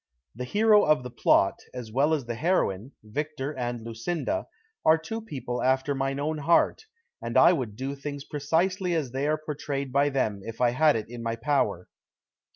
[0.33, 4.47] The hero of tlie plot, as well as the heroine, Victor and Lucinda,
[4.83, 6.87] are two people after mine own heart,
[7.21, 10.95] and I would do things precisely as they are portrayed by them if I had
[10.95, 11.87] it in my power